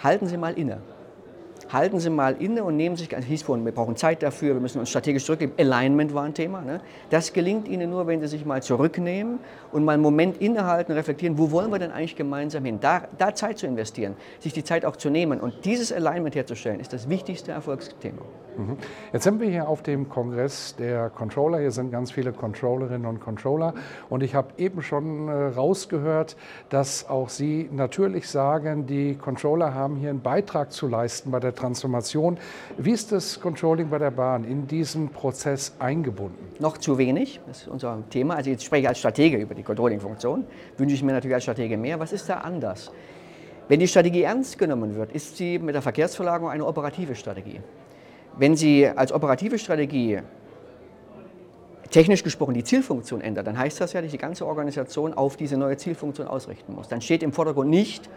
Halten 0.03 0.27
Sie 0.27 0.37
mal 0.37 0.59
inne 0.59 0.81
halten 1.73 2.01
Sie 2.01 2.11
mal 2.11 2.37
inne 2.39 2.65
und 2.65 2.77
nehmen 2.77 2.97
sich, 2.97 3.15
also 3.15 3.27
hieß 3.27 3.43
vorhin, 3.43 3.65
wir 3.65 3.73
brauchen 3.73 3.97
Zeit 3.97 4.23
dafür, 4.23 4.55
wir 4.55 4.61
müssen 4.61 4.79
uns 4.79 4.91
strategisch 4.91 5.25
zurücknehmen. 5.25 5.55
Alignment 5.59 6.15
war 6.15 6.25
ein 6.25 6.35
Thema. 6.35 6.63
Ne? 6.63 6.81
Das 7.11 7.33
gelingt 7.33 7.69
Ihnen 7.69 7.91
nur, 7.91 8.07
wenn 8.07 8.21
Sie 8.21 8.29
sich 8.29 8.45
mal 8.45 8.63
zurücknehmen 8.63 9.39
und 9.73 9.85
mal 9.85 9.93
einen 9.93 10.03
Moment 10.03 10.41
innehalten, 10.41 10.93
reflektieren, 10.93 11.39
wo 11.39 11.51
wollen 11.51 11.71
wir 11.71 11.79
denn 11.79 11.91
eigentlich 11.91 12.17
gemeinsam 12.17 12.65
hin? 12.65 12.79
Da, 12.81 13.09
da 13.19 13.35
Zeit 13.35 13.59
zu 13.59 13.67
investieren, 13.67 14.17
sich 14.41 14.53
die 14.53 14.65
Zeit 14.65 14.85
auch 14.85 14.97
zu 14.97 15.11
nehmen 15.11 15.41
und 15.41 15.65
dieses 15.65 15.93
Alignment 15.93 16.35
herzustellen, 16.35 16.81
ist 16.81 16.93
das 16.93 17.09
wichtigste 17.09 17.53
Erfolgsthema. 17.53 18.23
Mhm. 18.59 18.77
Jetzt 19.13 19.25
sind 19.25 19.41
wir 19.41 19.49
hier 19.49 19.69
auf 19.69 19.83
dem 19.83 20.09
Kongress 20.09 20.77
der 20.77 21.11
Controller. 21.11 21.59
Hier 21.59 21.71
sind 21.71 21.91
ganz 21.91 22.11
viele 22.11 22.33
Controllerinnen 22.33 23.07
und 23.07 23.21
Controller. 23.21 23.75
Und 24.09 24.23
ich 24.23 24.35
habe 24.35 24.49
eben 24.59 24.83
schon 24.83 25.29
äh, 25.29 25.33
rausgehört, 25.33 26.37
dass 26.69 27.09
auch 27.09 27.29
Sie 27.29 27.69
natürlich 27.73 28.29
sagen, 28.29 28.87
die 28.87 29.15
Controller 29.15 29.75
haben 29.75 29.97
hier 29.97 30.11
einen 30.11 30.21
Beitrag 30.21 30.73
zu 30.73 30.89
leisten 30.89 31.31
bei 31.31 31.41
der 31.41 31.55
Transformation. 31.55 32.39
Wie 32.79 32.93
ist 32.93 33.13
das 33.13 33.41
Controlling 33.41 33.91
bei 33.91 33.99
der 33.99 34.11
Bahn 34.11 34.45
in 34.45 34.67
diesen 34.67 35.11
Prozess 35.11 35.75
eingebunden? 35.79 36.37
Noch 36.59 36.79
zu 36.79 36.99
wenig, 36.99 37.41
das 37.47 37.63
ist 37.63 37.69
unser 37.69 38.03
Thema. 38.11 38.37
Also 38.37 38.51
jetzt 38.51 38.65
spreche 38.65 38.83
ich 38.83 38.89
als 38.89 38.99
Stratege 38.99 39.37
über 39.37 39.55
die 39.55 39.63
Controlling-Funktion. 39.63 40.45
Wünsche 40.79 40.95
ich 40.95 41.03
mir 41.03 41.13
natürlich 41.13 41.35
als 41.35 41.45
Stratege 41.45 41.77
mehr. 41.77 42.01
Was 42.01 42.13
ist 42.13 42.29
da 42.29 42.39
anders? 42.39 42.91
Wenn 43.69 43.81
die 43.81 43.89
Strategie 43.89 44.23
ernst 44.23 44.59
genommen 44.59 44.95
wird, 44.95 45.13
ist 45.13 45.37
sie 45.37 45.59
mit 45.59 45.75
der 45.75 45.83
Verkehrsverlagerung 45.83 46.51
eine 46.51 46.65
operative 46.65 47.17
Strategie. 47.17 47.61
Wenn 48.37 48.55
Sie 48.55 48.87
als 48.87 49.13
operative 49.13 49.59
Strategie 49.59 50.21
technisch 51.91 52.23
gesprochen 52.23 52.53
die 52.53 52.65
Zielfunktion 52.65 53.23
ändert, 53.23 53.47
dann 53.47 53.57
heißt 53.57 53.81
das 53.81 53.95
ja, 53.95 54.03
dass 54.03 54.11
die 54.11 54.19
ganze 54.19 54.47
Organisation 54.47 55.15
auf 55.15 55.37
diese 55.37 55.57
neue 55.57 55.77
Zielfunktion 55.79 56.29
ausrichten 56.29 56.75
muss. 56.75 56.89
Dann 56.89 57.01
steht 57.01 57.23
im 57.23 57.33
Vordergrund 57.33 57.71
nicht, 57.71 58.11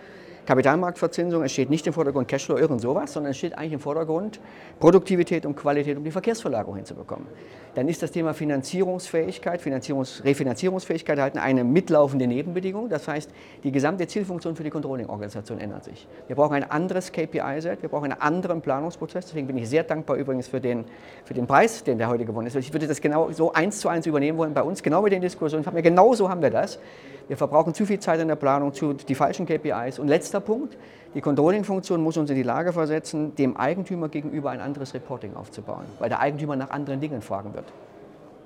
Kapitalmarktverzinsung, 0.49 1.43
es 1.43 1.51
steht 1.51 1.69
nicht 1.69 1.85
im 1.85 1.93
Vordergrund 1.93 2.27
Cashflow, 2.27 2.57
irgend 2.57 2.81
sowas, 2.81 3.13
sondern 3.13 3.29
es 3.29 3.37
steht 3.37 3.55
eigentlich 3.55 3.73
im 3.73 3.79
Vordergrund 3.79 4.39
Produktivität 4.79 5.45
und 5.45 5.55
Qualität, 5.55 5.95
um 5.95 6.03
die 6.03 6.09
Verkehrsverlagerung 6.09 6.75
hinzubekommen. 6.75 7.27
Dann 7.75 7.87
ist 7.87 8.01
das 8.01 8.09
Thema 8.09 8.33
Finanzierungsfähigkeit, 8.33 9.61
Finanzierungs 9.61 10.23
Refinanzierungsfähigkeit 10.25 11.19
halt 11.19 11.37
eine 11.37 11.63
mitlaufende 11.63 12.25
Nebenbedingung. 12.25 12.89
Das 12.89 13.07
heißt, 13.07 13.29
die 13.63 13.71
gesamte 13.71 14.07
Zielfunktion 14.07 14.55
für 14.55 14.63
die 14.63 14.71
Controlling-Organisation 14.71 15.59
ändert 15.59 15.83
sich. 15.83 16.07
Wir 16.25 16.35
brauchen 16.35 16.55
ein 16.55 16.63
anderes 16.63 17.11
KPI-Set, 17.11 17.83
wir 17.83 17.89
brauchen 17.89 18.11
einen 18.11 18.19
anderen 18.19 18.61
Planungsprozess. 18.61 19.27
Deswegen 19.27 19.45
bin 19.45 19.57
ich 19.59 19.69
sehr 19.69 19.83
dankbar 19.83 20.17
übrigens 20.17 20.47
für 20.47 20.59
den, 20.59 20.85
für 21.25 21.35
den 21.35 21.45
Preis, 21.45 21.83
den 21.83 21.99
der 21.99 22.09
heute 22.09 22.25
gewonnen 22.25 22.47
ist. 22.47 22.55
Ich 22.55 22.73
würde 22.73 22.87
das 22.87 23.01
genau 23.01 23.31
so 23.31 23.53
eins 23.53 23.81
zu 23.81 23.87
eins 23.87 24.07
übernehmen 24.07 24.39
wollen 24.39 24.55
bei 24.55 24.63
uns, 24.63 24.81
genau 24.81 25.03
mit 25.03 25.13
den 25.13 25.21
Diskussionen. 25.21 25.63
Genau 25.83 26.15
so 26.15 26.27
haben 26.27 26.41
wir 26.41 26.49
das. 26.49 26.79
Wir 27.29 27.37
verbrauchen 27.37 27.75
zu 27.75 27.85
viel 27.85 27.99
Zeit 27.99 28.19
in 28.19 28.27
der 28.27 28.35
Planung, 28.35 28.73
zu 28.73 28.93
die 28.93 29.13
falschen 29.13 29.45
KPIs. 29.45 29.99
Und 29.99 30.07
letzter 30.07 30.38
Punkt, 30.39 30.77
die 31.15 31.21
Controlling-Funktion 31.21 32.01
muss 32.01 32.17
uns 32.17 32.29
in 32.29 32.35
die 32.35 32.43
Lage 32.43 32.71
versetzen, 32.71 33.35
dem 33.35 33.57
Eigentümer 33.57 34.09
gegenüber 34.09 34.51
ein 34.51 34.59
anderes 34.59 34.93
Reporting 34.93 35.35
aufzubauen, 35.35 35.85
weil 35.97 36.09
der 36.09 36.19
Eigentümer 36.19 36.55
nach 36.55 36.69
anderen 36.69 36.99
Dingen 36.99 37.21
fragen 37.21 37.53
wird. 37.53 37.65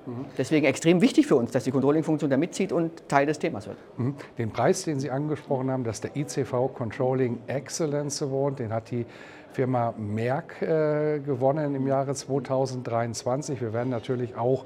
Mhm. 0.06 0.26
Deswegen 0.38 0.66
extrem 0.66 1.02
wichtig 1.02 1.28
für 1.28 1.36
uns, 1.36 1.52
dass 1.52 1.64
die 1.64 1.72
Controlling-Funktion 1.72 2.30
da 2.30 2.38
mitzieht 2.38 2.72
und 2.72 3.08
Teil 3.08 3.26
des 3.26 3.40
Themas 3.40 3.68
wird. 3.68 3.78
Mhm. 3.98 4.16
Den 4.38 4.52
Preis, 4.52 4.84
den 4.84 5.00
Sie 5.00 5.12
angesprochen 5.12 5.72
haben, 5.72 5.84
das 5.84 5.98
ist 5.98 6.04
der 6.04 6.16
ICV 6.16 6.74
Controlling 6.74 7.40
Excellence 7.48 8.22
Award, 8.22 8.60
den 8.60 8.74
hat 8.74 8.92
die 8.92 9.06
Firma 9.54 9.94
Merck 9.98 10.62
äh, 10.62 11.20
gewonnen 11.20 11.76
im 11.76 11.86
Jahre 11.86 12.16
2023. 12.16 13.62
Wir 13.62 13.72
werden 13.72 13.90
natürlich 13.90 14.36
auch 14.36 14.66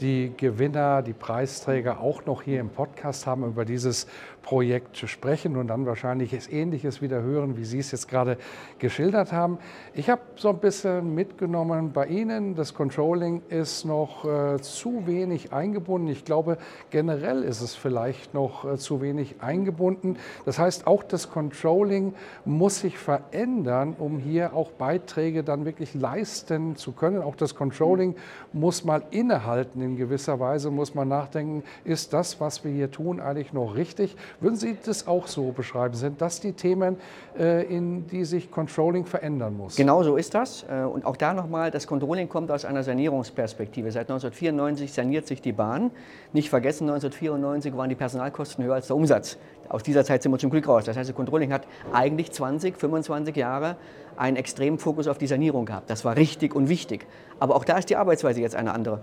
die 0.00 0.32
Gewinner, 0.36 1.00
die 1.00 1.14
Preisträger 1.14 2.00
auch 2.00 2.26
noch 2.26 2.42
hier 2.42 2.60
im 2.60 2.68
Podcast 2.68 3.26
haben, 3.26 3.44
über 3.44 3.64
dieses 3.64 4.06
Projekt 4.46 4.94
zu 4.94 5.08
sprechen 5.08 5.56
und 5.56 5.66
dann 5.66 5.86
wahrscheinlich 5.86 6.32
es 6.32 6.48
Ähnliches 6.48 7.02
wieder 7.02 7.20
hören, 7.20 7.56
wie 7.56 7.64
Sie 7.64 7.80
es 7.80 7.90
jetzt 7.90 8.06
gerade 8.06 8.38
geschildert 8.78 9.32
haben. 9.32 9.58
Ich 9.92 10.08
habe 10.08 10.22
so 10.36 10.50
ein 10.50 10.58
bisschen 10.58 11.16
mitgenommen 11.16 11.92
bei 11.92 12.06
Ihnen, 12.06 12.54
das 12.54 12.72
Controlling 12.72 13.42
ist 13.48 13.84
noch 13.84 14.24
äh, 14.24 14.60
zu 14.60 15.08
wenig 15.08 15.52
eingebunden. 15.52 16.06
Ich 16.06 16.24
glaube, 16.24 16.58
generell 16.90 17.42
ist 17.42 17.60
es 17.60 17.74
vielleicht 17.74 18.34
noch 18.34 18.64
äh, 18.64 18.76
zu 18.76 19.00
wenig 19.00 19.42
eingebunden. 19.42 20.16
Das 20.44 20.60
heißt, 20.60 20.86
auch 20.86 21.02
das 21.02 21.28
Controlling 21.28 22.14
muss 22.44 22.78
sich 22.78 22.98
verändern, 22.98 23.96
um 23.98 24.20
hier 24.20 24.54
auch 24.54 24.70
Beiträge 24.70 25.42
dann 25.42 25.64
wirklich 25.64 25.92
leisten 25.92 26.76
zu 26.76 26.92
können. 26.92 27.20
Auch 27.20 27.34
das 27.34 27.56
Controlling 27.56 28.14
muss 28.52 28.84
mal 28.84 29.02
innehalten 29.10 29.82
in 29.82 29.96
gewisser 29.96 30.38
Weise, 30.38 30.70
muss 30.70 30.94
man 30.94 31.08
nachdenken, 31.08 31.64
ist 31.82 32.12
das, 32.12 32.40
was 32.40 32.62
wir 32.62 32.70
hier 32.70 32.92
tun, 32.92 33.18
eigentlich 33.18 33.52
noch 33.52 33.74
richtig? 33.74 34.16
Würden 34.38 34.56
Sie 34.56 34.76
das 34.84 35.06
auch 35.06 35.26
so 35.28 35.52
beschreiben? 35.52 35.94
Sind 35.94 36.20
das 36.20 36.40
die 36.40 36.52
Themen, 36.52 36.98
äh, 37.38 37.64
in 37.64 38.06
die 38.06 38.24
sich 38.26 38.50
Controlling 38.50 39.06
verändern 39.06 39.56
muss? 39.56 39.76
Genau 39.76 40.02
so 40.02 40.16
ist 40.16 40.34
das. 40.34 40.64
Äh, 40.68 40.82
und 40.84 41.06
auch 41.06 41.16
da 41.16 41.32
nochmal, 41.32 41.70
das 41.70 41.86
Controlling 41.86 42.28
kommt 42.28 42.50
aus 42.50 42.66
einer 42.66 42.82
Sanierungsperspektive. 42.82 43.90
Seit 43.90 44.10
1994 44.10 44.92
saniert 44.92 45.26
sich 45.26 45.40
die 45.40 45.52
Bahn. 45.52 45.90
Nicht 46.34 46.50
vergessen, 46.50 46.84
1994 46.84 47.74
waren 47.76 47.88
die 47.88 47.94
Personalkosten 47.94 48.62
höher 48.64 48.74
als 48.74 48.88
der 48.88 48.96
Umsatz. 48.96 49.38
Aus 49.70 49.82
dieser 49.82 50.04
Zeit 50.04 50.22
sind 50.22 50.32
wir 50.32 50.38
zum 50.38 50.50
Glück 50.50 50.68
raus. 50.68 50.84
Das 50.84 50.98
heißt, 50.98 51.08
das 51.08 51.16
Controlling 51.16 51.50
hat 51.52 51.66
eigentlich 51.92 52.30
20, 52.30 52.76
25 52.76 53.34
Jahre 53.36 53.76
einen 54.16 54.36
extremen 54.36 54.78
Fokus 54.78 55.08
auf 55.08 55.16
die 55.16 55.26
Sanierung 55.26 55.64
gehabt. 55.64 55.88
Das 55.88 56.04
war 56.04 56.14
richtig 56.14 56.54
und 56.54 56.68
wichtig. 56.68 57.06
Aber 57.40 57.56
auch 57.56 57.64
da 57.64 57.78
ist 57.78 57.88
die 57.88 57.96
Arbeitsweise 57.96 58.42
jetzt 58.42 58.54
eine 58.54 58.74
andere 58.74 59.00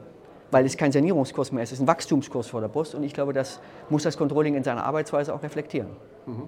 weil 0.53 0.65
es 0.65 0.77
kein 0.77 0.91
Sanierungskurs 0.91 1.51
mehr 1.51 1.63
ist, 1.63 1.71
es 1.71 1.79
ist 1.79 1.83
ein 1.83 1.87
Wachstumskurs 1.87 2.47
vor 2.47 2.61
der 2.61 2.67
Brust 2.67 2.95
und 2.95 3.03
ich 3.03 3.13
glaube, 3.13 3.33
das 3.33 3.59
muss 3.89 4.03
das 4.03 4.17
Controlling 4.17 4.55
in 4.55 4.63
seiner 4.63 4.85
Arbeitsweise 4.85 5.33
auch 5.33 5.43
reflektieren. 5.43 5.89
Mhm. 6.25 6.43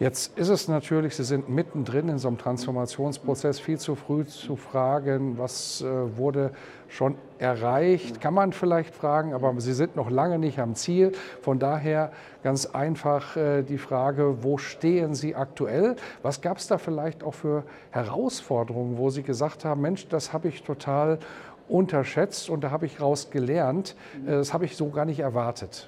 Jetzt 0.00 0.36
ist 0.36 0.48
es 0.48 0.66
natürlich, 0.66 1.14
Sie 1.14 1.22
sind 1.22 1.48
mittendrin 1.48 2.08
in 2.08 2.18
so 2.18 2.26
einem 2.26 2.36
Transformationsprozess, 2.36 3.60
viel 3.60 3.78
zu 3.78 3.94
früh 3.94 4.24
zu 4.26 4.56
fragen, 4.56 5.38
was 5.38 5.82
äh, 5.82 6.16
wurde 6.16 6.50
schon 6.88 7.14
erreicht, 7.38 8.20
kann 8.20 8.34
man 8.34 8.52
vielleicht 8.52 8.92
fragen, 8.92 9.34
aber 9.34 9.54
Sie 9.60 9.72
sind 9.72 9.94
noch 9.94 10.10
lange 10.10 10.40
nicht 10.40 10.58
am 10.58 10.74
Ziel. 10.74 11.12
Von 11.42 11.60
daher 11.60 12.10
ganz 12.42 12.66
einfach 12.66 13.36
äh, 13.36 13.62
die 13.62 13.78
Frage, 13.78 14.42
wo 14.42 14.58
stehen 14.58 15.14
Sie 15.14 15.36
aktuell? 15.36 15.94
Was 16.22 16.40
gab 16.40 16.58
es 16.58 16.66
da 16.66 16.78
vielleicht 16.78 17.22
auch 17.22 17.34
für 17.34 17.62
Herausforderungen, 17.90 18.98
wo 18.98 19.10
Sie 19.10 19.22
gesagt 19.22 19.64
haben, 19.64 19.80
Mensch, 19.80 20.08
das 20.08 20.32
habe 20.32 20.48
ich 20.48 20.64
total 20.64 21.20
unterschätzt 21.68 22.50
und 22.50 22.62
da 22.62 22.70
habe 22.70 22.86
ich 22.86 23.00
raus 23.00 23.30
gelernt. 23.30 23.96
Äh, 24.26 24.30
das 24.32 24.52
habe 24.52 24.64
ich 24.64 24.76
so 24.76 24.88
gar 24.90 25.04
nicht 25.04 25.20
erwartet. 25.20 25.86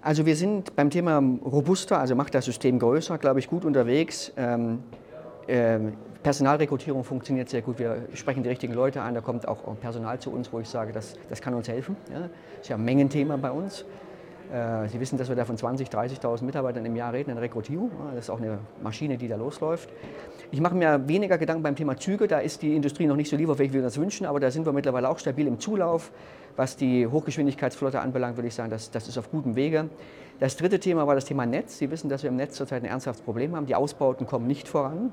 Also 0.00 0.26
wir 0.26 0.36
sind 0.36 0.76
beim 0.76 0.90
Thema 0.90 1.18
robuster, 1.18 1.98
also 1.98 2.14
macht 2.14 2.34
das 2.34 2.44
System 2.44 2.78
größer, 2.78 3.18
glaube 3.18 3.40
ich, 3.40 3.48
gut 3.48 3.64
unterwegs. 3.64 4.32
Ähm, 4.36 4.82
äh, 5.46 5.78
Personalrekrutierung 6.22 7.04
funktioniert 7.04 7.48
sehr 7.48 7.62
gut. 7.62 7.78
Wir 7.78 8.06
sprechen 8.14 8.42
die 8.42 8.48
richtigen 8.48 8.74
Leute 8.74 9.02
an. 9.02 9.14
Da 9.14 9.20
kommt 9.20 9.46
auch 9.46 9.58
Personal 9.80 10.18
zu 10.18 10.30
uns, 10.30 10.52
wo 10.52 10.60
ich 10.60 10.68
sage, 10.68 10.92
das, 10.92 11.14
das 11.28 11.40
kann 11.40 11.54
uns 11.54 11.68
helfen. 11.68 11.96
Ja. 12.12 12.20
Das 12.20 12.30
ist 12.62 12.68
ja 12.68 12.76
ein 12.76 12.84
Mengenthema 12.84 13.36
bei 13.36 13.50
uns. 13.50 13.84
Äh, 14.52 14.88
Sie 14.88 14.98
wissen, 14.98 15.18
dass 15.18 15.28
wir 15.28 15.36
da 15.36 15.44
von 15.44 15.56
20.000, 15.56 15.90
30.000 15.90 16.44
Mitarbeitern 16.44 16.84
im 16.84 16.96
Jahr 16.96 17.12
reden 17.12 17.30
in 17.30 17.38
Rekrutierung. 17.38 17.90
Das 18.14 18.24
ist 18.24 18.30
auch 18.30 18.38
eine 18.38 18.58
Maschine, 18.82 19.18
die 19.18 19.28
da 19.28 19.36
losläuft. 19.36 19.88
Ich 20.50 20.60
mache 20.60 20.74
mir 20.74 21.06
weniger 21.06 21.36
Gedanken 21.36 21.62
beim 21.62 21.76
Thema 21.76 21.96
Züge. 21.96 22.26
Da 22.26 22.38
ist 22.38 22.62
die 22.62 22.74
Industrie 22.74 23.06
noch 23.06 23.16
nicht 23.16 23.28
so 23.28 23.36
lieferfähig, 23.36 23.70
wie 23.72 23.76
wir 23.76 23.82
das 23.82 23.98
wünschen, 23.98 24.26
aber 24.26 24.40
da 24.40 24.50
sind 24.50 24.64
wir 24.64 24.72
mittlerweile 24.72 25.08
auch 25.08 25.18
stabil 25.18 25.46
im 25.46 25.58
Zulauf. 25.58 26.10
Was 26.56 26.76
die 26.76 27.06
Hochgeschwindigkeitsflotte 27.06 28.00
anbelangt, 28.00 28.36
würde 28.36 28.48
ich 28.48 28.54
sagen, 28.54 28.70
das, 28.70 28.90
das 28.90 29.06
ist 29.06 29.16
auf 29.18 29.30
gutem 29.30 29.54
Wege. 29.54 29.90
Das 30.40 30.56
dritte 30.56 30.80
Thema 30.80 31.06
war 31.06 31.14
das 31.14 31.24
Thema 31.24 31.46
Netz. 31.46 31.78
Sie 31.78 31.90
wissen, 31.90 32.08
dass 32.08 32.22
wir 32.22 32.30
im 32.30 32.36
Netz 32.36 32.54
zurzeit 32.54 32.82
ein 32.82 32.86
ernsthaftes 32.86 33.24
Problem 33.24 33.54
haben. 33.54 33.66
Die 33.66 33.74
Ausbauten 33.74 34.26
kommen 34.26 34.46
nicht 34.46 34.66
voran. 34.66 35.12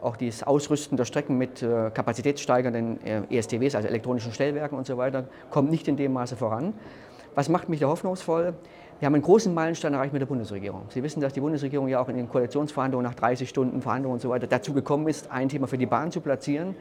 Auch 0.00 0.16
das 0.16 0.42
Ausrüsten 0.42 0.96
der 0.96 1.04
Strecken 1.04 1.36
mit 1.36 1.62
äh, 1.62 1.90
kapazitätssteigernden 1.92 3.04
äh, 3.04 3.22
ESTWs, 3.38 3.74
also 3.74 3.86
elektronischen 3.86 4.32
Stellwerken 4.32 4.78
und 4.78 4.86
so 4.86 4.96
weiter, 4.96 5.28
kommt 5.50 5.70
nicht 5.70 5.86
in 5.88 5.96
dem 5.96 6.14
Maße 6.14 6.36
voran. 6.36 6.72
Was 7.34 7.48
macht 7.48 7.68
mich 7.68 7.80
da 7.80 7.86
hoffnungsvoll? 7.86 8.54
Wir 8.98 9.06
haben 9.06 9.14
einen 9.14 9.22
großen 9.22 9.54
Meilenstein 9.54 9.94
erreicht 9.94 10.12
mit 10.12 10.20
der 10.20 10.26
Bundesregierung. 10.26 10.82
Sie 10.90 11.02
wissen, 11.02 11.20
dass 11.20 11.32
die 11.32 11.40
Bundesregierung 11.40 11.88
ja 11.88 12.00
auch 12.00 12.08
in 12.08 12.16
den 12.16 12.28
Koalitionsverhandlungen 12.28 13.04
nach 13.04 13.14
30 13.14 13.48
Stunden 13.48 13.80
Verhandlungen 13.80 14.14
und 14.14 14.20
so 14.20 14.28
weiter 14.28 14.46
dazu 14.46 14.74
gekommen 14.74 15.08
ist, 15.08 15.30
ein 15.30 15.48
Thema 15.48 15.66
für 15.66 15.78
die 15.78 15.86
Bahn 15.86 16.10
zu 16.10 16.20
platzieren. 16.20 16.74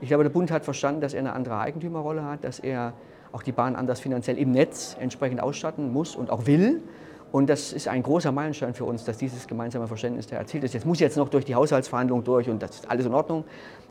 Ich 0.00 0.08
glaube, 0.08 0.24
der 0.24 0.30
Bund 0.30 0.50
hat 0.50 0.64
verstanden, 0.64 1.00
dass 1.00 1.14
er 1.14 1.20
eine 1.20 1.32
andere 1.32 1.58
Eigentümerrolle 1.58 2.24
hat, 2.24 2.44
dass 2.44 2.58
er 2.58 2.92
auch 3.30 3.42
die 3.42 3.52
Bahn 3.52 3.76
anders 3.76 4.00
finanziell 4.00 4.36
im 4.36 4.50
Netz 4.50 4.96
entsprechend 5.00 5.40
ausstatten 5.40 5.92
muss 5.92 6.16
und 6.16 6.30
auch 6.30 6.46
will. 6.46 6.82
Und 7.30 7.48
das 7.48 7.72
ist 7.72 7.88
ein 7.88 8.02
großer 8.02 8.32
Meilenstein 8.32 8.74
für 8.74 8.84
uns, 8.84 9.04
dass 9.04 9.16
dieses 9.16 9.46
gemeinsame 9.46 9.86
Verständnis 9.86 10.26
da 10.26 10.36
erzielt 10.36 10.64
ist. 10.64 10.74
Jetzt 10.74 10.84
muss 10.84 11.00
jetzt 11.00 11.16
noch 11.16 11.30
durch 11.30 11.46
die 11.46 11.54
Haushaltsverhandlungen 11.54 12.24
durch 12.24 12.50
und 12.50 12.62
das 12.62 12.70
ist 12.72 12.90
alles 12.90 13.06
in 13.06 13.14
Ordnung. 13.14 13.44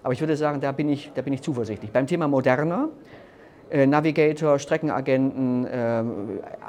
Aber 0.03 0.13
ich 0.13 0.19
würde 0.19 0.37
sagen, 0.37 0.61
da 0.61 0.71
bin 0.71 0.89
ich, 0.89 1.11
da 1.15 1.23
bin 1.23 1.33
ich 1.33 1.41
zuversichtlich. 1.41 1.91
Beim 1.91 2.05
Thema 2.05 2.27
moderner 2.27 2.89
Navigator, 3.71 4.59
Streckenagenten, 4.59 5.65
äh, 5.65 6.03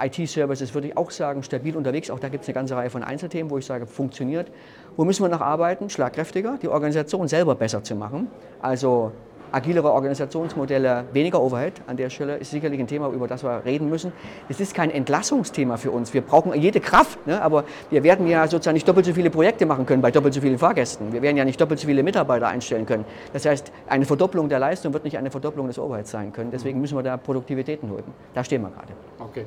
IT-Services 0.06 0.72
würde 0.72 0.88
ich 0.88 0.96
auch 0.96 1.10
sagen, 1.10 1.42
stabil 1.42 1.76
unterwegs. 1.76 2.10
Auch 2.10 2.20
da 2.20 2.28
gibt 2.28 2.42
es 2.42 2.48
eine 2.48 2.54
ganze 2.54 2.76
Reihe 2.76 2.90
von 2.90 3.02
Einzelthemen, 3.02 3.50
wo 3.50 3.58
ich 3.58 3.66
sage, 3.66 3.86
funktioniert. 3.86 4.50
Wo 4.96 5.04
müssen 5.04 5.24
wir 5.24 5.28
noch 5.28 5.40
arbeiten? 5.40 5.90
Schlagkräftiger, 5.90 6.58
die 6.62 6.68
Organisation 6.68 7.26
selber 7.26 7.54
besser 7.56 7.82
zu 7.82 7.96
machen. 7.96 8.28
Also 8.60 9.12
agilere 9.52 9.92
Organisationsmodelle, 9.92 11.04
weniger 11.12 11.40
Overhead 11.40 11.74
an 11.86 11.96
der 11.96 12.10
Stelle 12.10 12.36
ist 12.36 12.50
sicherlich 12.50 12.80
ein 12.80 12.86
Thema, 12.86 13.08
über 13.08 13.28
das 13.28 13.44
wir 13.44 13.64
reden 13.64 13.88
müssen. 13.88 14.12
Es 14.48 14.60
ist 14.60 14.74
kein 14.74 14.90
Entlassungsthema 14.90 15.76
für 15.76 15.90
uns. 15.90 16.12
Wir 16.14 16.22
brauchen 16.22 16.52
jede 16.54 16.80
Kraft, 16.80 17.26
ne? 17.26 17.40
aber 17.40 17.64
wir 17.90 18.02
werden 18.02 18.26
ja 18.26 18.46
sozusagen 18.46 18.74
nicht 18.74 18.88
doppelt 18.88 19.06
so 19.06 19.12
viele 19.12 19.30
Projekte 19.30 19.66
machen 19.66 19.86
können 19.86 20.02
bei 20.02 20.10
doppelt 20.10 20.34
so 20.34 20.40
vielen 20.40 20.58
Fahrgästen. 20.58 21.12
Wir 21.12 21.22
werden 21.22 21.36
ja 21.36 21.44
nicht 21.44 21.60
doppelt 21.60 21.80
so 21.80 21.86
viele 21.86 22.02
Mitarbeiter 22.02 22.48
einstellen 22.48 22.86
können. 22.86 23.04
Das 23.32 23.44
heißt, 23.46 23.72
eine 23.88 24.04
Verdopplung 24.04 24.48
der 24.48 24.58
Leistung 24.58 24.92
wird 24.92 25.04
nicht 25.04 25.18
eine 25.18 25.30
Verdopplung 25.30 25.66
des 25.66 25.78
Overheads 25.78 26.10
sein 26.10 26.32
können. 26.32 26.50
Deswegen 26.50 26.80
müssen 26.80 26.96
wir 26.96 27.02
da 27.02 27.16
Produktivitäten 27.16 27.90
holen. 27.90 28.04
Da 28.34 28.42
stehen 28.44 28.62
wir 28.62 28.70
gerade. 28.70 28.92
Okay. 29.18 29.44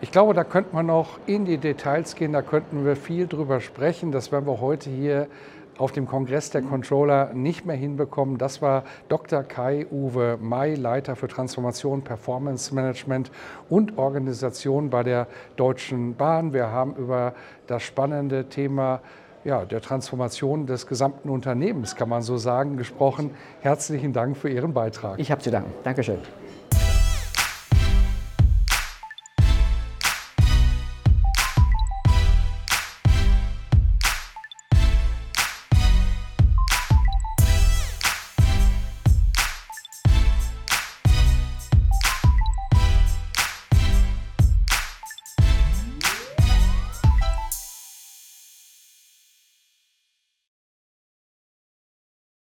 Ich 0.00 0.12
glaube, 0.12 0.32
da 0.32 0.44
könnte 0.44 0.76
man 0.76 0.86
noch 0.86 1.18
in 1.26 1.44
die 1.44 1.58
Details 1.58 2.14
gehen, 2.14 2.32
da 2.32 2.40
könnten 2.40 2.84
wir 2.84 2.94
viel 2.94 3.26
drüber 3.26 3.60
sprechen. 3.60 4.12
Das 4.12 4.30
werden 4.30 4.46
wir 4.46 4.60
heute 4.60 4.90
hier 4.90 5.26
auf 5.78 5.92
dem 5.92 6.06
Kongress 6.06 6.50
der 6.50 6.62
Controller 6.62 7.32
nicht 7.32 7.64
mehr 7.64 7.76
hinbekommen. 7.76 8.36
Das 8.36 8.60
war 8.60 8.84
Dr. 9.08 9.42
Kai-Uwe 9.42 10.38
May, 10.40 10.74
Leiter 10.74 11.16
für 11.16 11.28
Transformation, 11.28 12.02
Performance 12.02 12.74
Management 12.74 13.30
und 13.70 13.96
Organisation 13.96 14.90
bei 14.90 15.02
der 15.02 15.26
Deutschen 15.56 16.16
Bahn. 16.16 16.52
Wir 16.52 16.70
haben 16.70 16.94
über 16.96 17.34
das 17.66 17.82
spannende 17.82 18.48
Thema 18.48 19.00
ja, 19.44 19.64
der 19.64 19.80
Transformation 19.80 20.66
des 20.66 20.86
gesamten 20.86 21.30
Unternehmens, 21.30 21.94
kann 21.96 22.08
man 22.08 22.22
so 22.22 22.36
sagen, 22.36 22.76
gesprochen. 22.76 23.30
Herzlichen 23.60 24.12
Dank 24.12 24.36
für 24.36 24.50
Ihren 24.50 24.74
Beitrag. 24.74 25.18
Ich 25.18 25.30
habe 25.30 25.40
zu 25.40 25.50
danken. 25.50 25.72
Dankeschön. 25.84 26.18